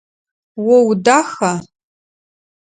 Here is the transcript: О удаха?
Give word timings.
О 0.73 0.75
удаха? 0.89 1.53